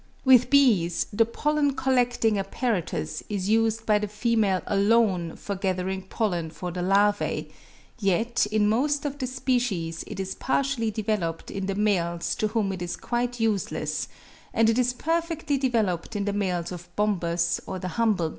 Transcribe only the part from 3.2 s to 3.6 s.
is